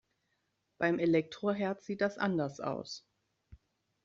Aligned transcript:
Beim 0.79 0.97
Elektroherd 0.97 1.83
sieht 1.83 2.01
das 2.01 2.17
anders 2.17 2.59
aus. 2.59 3.05